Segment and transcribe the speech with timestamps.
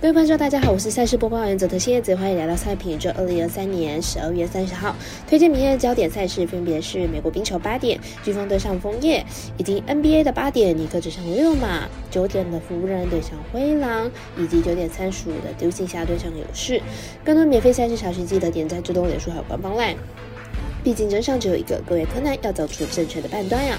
[0.00, 2.98] 各位观众，大家好，我是赛事播报员泽特新叶子，欢迎来到赛评。
[2.98, 4.96] 这二零二三年十二月三十号，
[5.28, 9.22] 推荐明天的焦点赛事分别是美国冰球八点，飓风对上枫叶，
[9.58, 16.80] 以及 NBA 的八点，尼克对上六马，九点的湖人对上灰狼，以及九点三十五的丢星侠对上勇士。
[17.22, 19.96] 更多免费赛事查询，记得点赞、追踪、脸书还有官方 LINE。
[20.82, 23.78] 毕竟真相只有一个，各位柯南要走出正确的判断呀。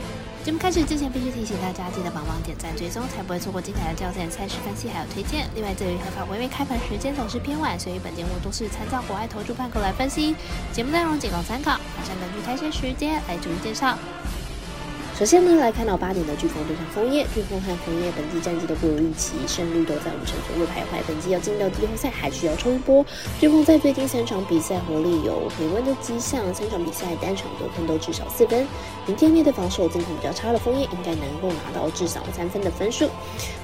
[0.43, 5.47] 节目开始之前，必须提醒大家记得帮忙点赞、追踪，才不会错过精彩的焦点赛事分析还有推荐。
[5.53, 10.35] 另外，这里合法微微开盘时间总是偏晚，所以本节目都是参照国外投注盘口来分析。
[10.73, 13.95] 节目内容仅供参考，马上根据开赛时间来逐一介绍。
[15.21, 20.99] 首先呢，来看到八点的飓风对上枫叶，飓风和枫叶本季战绩都不如预期，胜率都在五成左右徘徊。
[21.07, 23.05] 本季要进到季后赛，还需要冲一波。
[23.39, 28.65] 飓风在最近三场比赛火力有回温的迹象，三场比赛单场得分都至少四分。
[29.05, 32.91] 明天面对防守近况比较差的枫叶，应该能够拿到至少三分的分。
[32.91, 33.07] 数。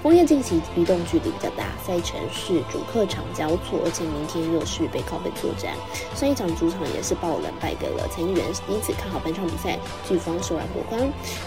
[0.04, 5.74] 枫叶近期移动距离比较大，赛程是主客场交错，而且明天又是背靠背作战。
[6.14, 11.02] 上一场主场也是爆冷败给了参议员，因此看好本场比赛飓风首然过关。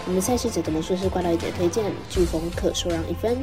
[0.07, 3.37] 我们赛事者的魔术师挂到一点推荐，飓风可受让一分。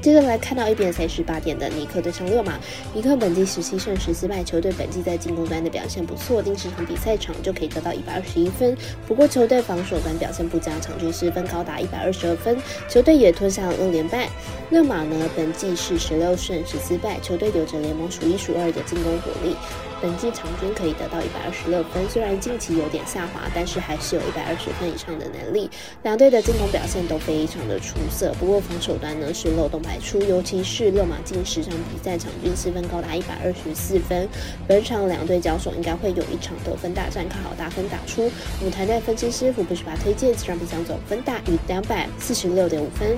[0.00, 2.58] 接着来看到一边赛事八点的尼克对上勒马，
[2.92, 8.76] 尼克本季十七胜十四败，球队本季在进攻端的表现不错，定十场比赛场就可以得到一百二十一分。
[9.06, 12.56] 不过球队防守端表现不佳，场均失分高达一百二十二分，
[12.88, 14.28] 球队也吞下了二连败。
[14.70, 19.54] 勒马呢，本季是十六胜十四败，球队有着联盟数一数二的进攻火力。
[20.02, 25.70] 本季场均可以得到一百二十六分，虽然近期有点下滑，但是还是有一百二十分以上的能力。
[26.02, 34.28] 两队的进攻表现都非常的出色，不过防守端呢是漏洞百出，尤其是六马近十场比赛场均失分高达一百二十四分。
[34.66, 38.28] 本场两队交手应该会有一场得分大战，看好大分打出。
[38.60, 43.16] 舞台内分析师傅不是把推荐，这场比赛总分大于两百四十六点五分。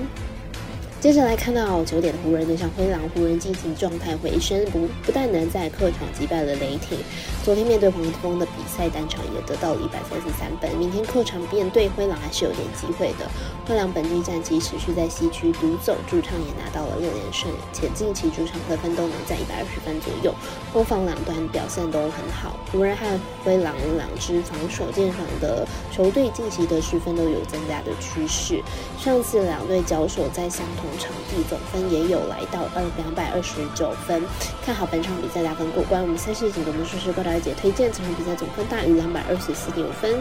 [1.05, 6.97] 接着来看到九点的湖人对上灰狼，湖人进行状态回升，不不但能在客场击败了雷霆，
[7.43, 13.29] 昨天面对黄蜂的比赛单场也得到了一百三十三分，明天客场面对灰狼还是有点机会的。
[13.67, 20.33] 灰狼本季战绩持续在西区独走，主场也拿到了六连胜，且近期主场得分都能在一百二十分左右，
[20.73, 22.57] 攻防两端表现都很好。
[22.71, 23.05] 湖人和
[23.43, 28.59] 灰狼两支防守见长的球队近期的失分都有增加的趋势，
[28.97, 30.89] 上次两队交手在相同。
[30.97, 34.23] 场地总分也有来到二两百二十九分，
[34.65, 36.01] 看好本场比赛打分过关。
[36.01, 40.15] 我们赛事锦的魔术师高大姐推荐这场比赛总分大于两百二十四点五分。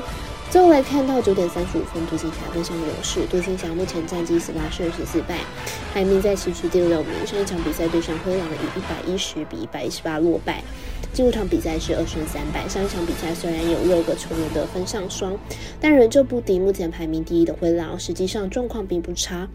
[0.51, 3.27] 最后来看到九点三十五分，独行侠对上勇士。
[3.27, 5.39] 独行侠目前战绩十八胜十四败，
[5.93, 7.27] 排名在西区第六名。
[7.27, 10.63] 上一场比赛对上灰狼以一百一十比一百一十八落败。
[11.13, 12.69] 进入场比赛是二胜三败。
[12.69, 15.37] 上一场比赛虽然有六个球员得分上双，
[15.81, 17.99] 但仍旧不敌目前排名第一的灰狼。
[17.99, 19.49] 实际上状况并不差。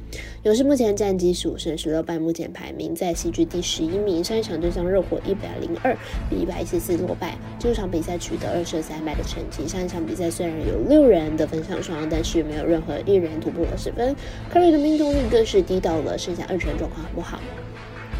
[0.43, 4.23] 勇士目前战绩十五胜十六败，目前排名在西区第十一名。
[4.23, 5.95] 上一场对上热火一百零二
[6.29, 7.38] 比一百一十四落败。
[7.57, 9.67] 进入场比赛取得二胜三败的成绩。
[9.67, 14.15] 上一场比赛虽然有六人得分上双，但是没有任何一人突破了十分。
[14.51, 17.39] 科瑞的命中率更是低到了剩下二成，状况很不好。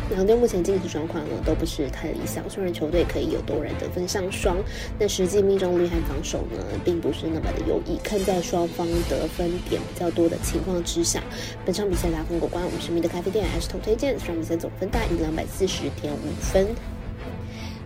[0.10, 4.58] 两队目前竞技状况呢都不是太理想，虽然球队可以有多人得分上双，
[4.98, 7.98] 但实际命中率和防守呢并不是那么的优异。
[8.04, 11.24] 看在双方得分点比较多的情况之下，
[11.64, 16.68] 本场比赛打分过关，我们神秘的咖啡店还是投推荐，这场比赛总分大于两百四十点五分。